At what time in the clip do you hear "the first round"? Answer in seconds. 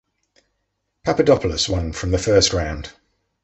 2.09-2.91